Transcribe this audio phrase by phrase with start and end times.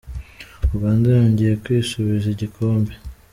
[0.75, 2.93] Uganda yongeye kwisubiza igikombe